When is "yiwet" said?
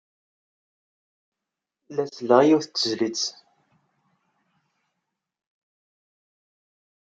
2.47-2.67